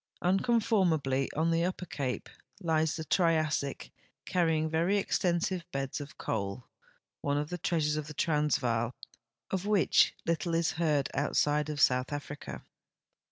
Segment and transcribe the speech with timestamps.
[0.23, 2.27] Unconformably on the Upper Cape
[2.59, 3.91] lies the Triassic,
[4.25, 6.63] carrying very extensive beds of coal,
[7.21, 8.95] one of the treasures of the Transvaal
[9.51, 12.63] of which little is heard outside of South Africa.